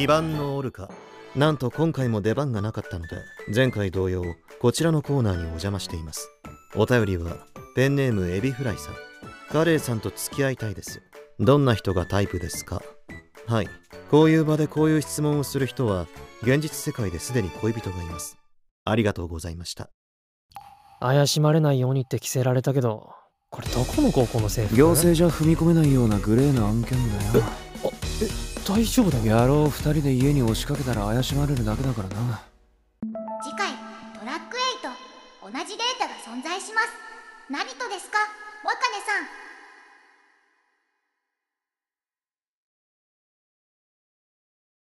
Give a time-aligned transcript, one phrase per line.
[0.00, 0.88] 非番のオルカ
[1.36, 3.18] なんと今回も出番がなかったので
[3.54, 4.24] 前回同様
[4.58, 6.30] こちらのコーナーにお邪魔しています。
[6.74, 7.36] お便りは
[7.76, 8.94] ペンネームエビフライさん。
[9.50, 11.02] カレーさんと付き合いたいです。
[11.38, 12.80] どんな人がタイプですか？
[13.46, 13.68] はい。
[14.10, 16.06] こういう場でこういう質問をする人は
[16.40, 18.38] 現実世界ですでに恋人がいます。
[18.86, 19.90] ありがとうございました。
[21.00, 23.10] 怪しまれないようにって着せられたけど
[23.50, 24.76] これどこの高校の制服？
[24.76, 26.96] 行政じゃ踏み込めないようなグレーな案件
[27.34, 27.44] だよ
[28.70, 29.18] 大丈夫だ。
[29.18, 32.40] 野郎2人で家に押しかけたら怪しまれるだけだからな。
[33.42, 33.74] 次回
[34.14, 34.56] トラック
[35.42, 36.88] 8同じデータが存在します。
[37.50, 38.18] 何とですか？
[38.62, 39.39] わかねさん。